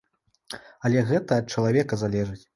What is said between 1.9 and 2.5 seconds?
залежыць.